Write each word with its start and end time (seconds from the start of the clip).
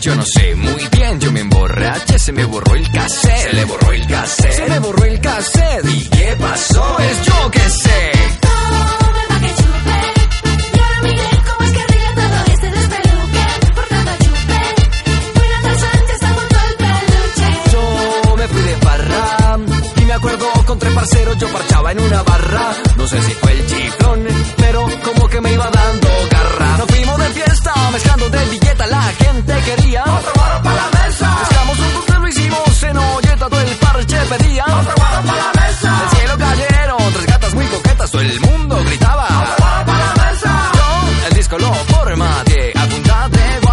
Yo 0.00 0.14
no 0.14 0.24
sé 0.24 0.54
muy 0.54 0.88
bien, 0.90 1.20
yo 1.20 1.30
me 1.30 1.40
emborraché, 1.40 2.18
se 2.18 2.32
me 2.32 2.44
borró 2.46 2.74
el 2.74 2.90
cassette. 2.90 3.50
Se 3.50 3.52
le 3.52 3.64
borró 3.66 3.92
el 3.92 4.06
cassette. 4.06 4.52
Se 4.52 4.66
me 4.66 4.78
borró 4.78 5.04
el 5.04 5.20
cassette. 5.20 5.84
¿Y 5.84 6.08
qué 6.08 6.36
pasó? 6.40 6.98
Es 7.00 7.26
yo 7.26 7.50
que 7.50 7.60
sé. 7.68 8.12
Yo 17.72 18.36
me 18.36 18.48
fui 18.48 18.62
de 18.62 18.76
farra 18.76 19.58
y 19.96 20.04
me 20.06 20.12
acuerdo 20.14 20.46
con 20.64 20.78
tres 20.78 20.94
parceros 20.94 21.36
yo 21.36 21.48
parchaba 21.52 21.92
en 21.92 22.00
una 22.00 22.22
barra. 22.22 22.72
No 22.96 23.06
sé 23.06 23.20
si 23.20 23.32
fue 23.32 23.52
el 23.52 23.66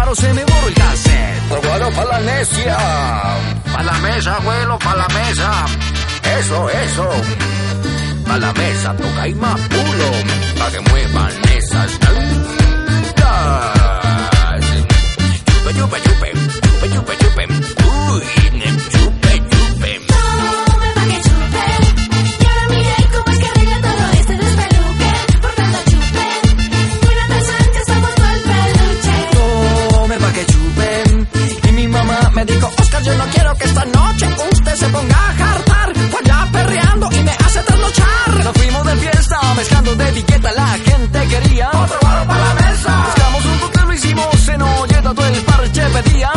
guaro 0.08 0.14
se 0.14 0.34
me 0.34 0.44
borró 0.44 0.68
el 0.68 0.74
cassette. 0.74 1.62
Guaro 1.62 1.90
para 1.90 2.10
la 2.10 2.20
necia. 2.20 2.76
Pa' 3.72 3.82
la 3.82 3.92
mesa, 3.98 4.36
abuelo, 4.36 4.78
pa' 4.78 4.96
la 4.96 5.08
mesa. 5.08 5.66
Eso, 6.38 6.70
eso. 6.70 7.10
Pa' 8.26 8.38
la 8.38 8.52
mesa, 8.52 8.96
toca 8.96 9.28
y 9.28 9.34
más 9.34 9.60
puro. 9.60 10.10
Pa' 10.58 10.70
que 10.70 10.80
muevan 10.80 11.32
esas 11.56 11.98
todo 45.14 45.26
el 45.26 45.44
parche 45.44 45.82
pedía. 45.90 46.30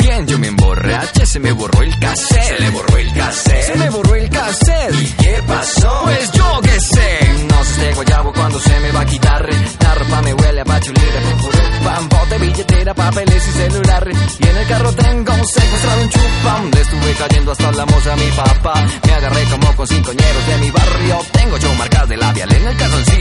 Bien, 0.00 0.26
yo 0.26 0.38
me 0.38 0.48
emborraché, 0.48 1.26
se 1.26 1.38
me 1.40 1.52
borró 1.52 1.82
el 1.82 1.98
cassette. 1.98 2.56
Se 2.56 2.60
le 2.60 2.70
borró 2.70 2.96
el 2.96 3.12
cassette. 3.12 3.62
Se 3.62 3.74
me 3.76 3.90
borró 3.90 4.14
el 4.14 4.28
cassette. 4.30 4.94
¿Y 4.94 5.06
qué 5.22 5.42
pasó? 5.46 6.00
Pues 6.04 6.32
yo 6.32 6.60
qué 6.62 6.80
sé. 6.80 7.46
No 7.48 7.64
sé 7.64 7.94
guayabo 7.94 8.32
cuando 8.32 8.60
se 8.60 8.80
me 8.80 8.92
va 8.92 9.00
a 9.00 9.06
quitar. 9.06 9.48
La 9.80 9.94
ropa 9.94 10.22
me 10.22 10.34
huele 10.34 10.60
a 10.60 10.64
pachulira, 10.64 11.20
pam, 11.84 12.08
bote, 12.08 12.38
billetera, 12.38 12.94
papeles 12.94 13.48
y 13.48 13.52
celular. 13.52 14.08
Y 14.38 14.48
en 14.48 14.56
el 14.56 14.66
carro 14.66 14.92
tengo 14.92 15.32
secuestrado 15.44 16.02
un 16.02 16.08
chupam. 16.10 16.70
Le 16.72 16.80
estuve 16.80 17.12
cayendo 17.18 17.52
hasta 17.52 17.72
la 17.72 17.86
moza 17.86 18.16
mi 18.16 18.30
papá. 18.32 18.86
Me 19.06 19.12
agarré 19.12 19.44
como 19.44 19.76
con 19.76 19.86
cinco 19.86 20.12
ñeros 20.12 20.46
de 20.46 20.56
mi 20.58 20.70
barrio. 20.70 21.18
Tengo 21.32 21.58
yo 21.58 21.74
marcas 21.74 22.08
de 22.08 22.16
labial 22.16 22.52
en 22.52 22.66
el 22.66 22.76
calzoncillo. 22.76 23.19